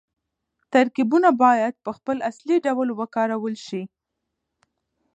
[0.73, 3.83] ترکيبونه بايد په خپل اصلي ډول وکارول شي.